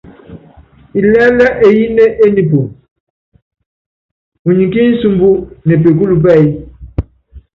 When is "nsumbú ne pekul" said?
4.91-6.11